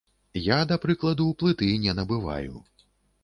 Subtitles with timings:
[0.43, 2.65] Я, да прыкладу, плыты не набываю.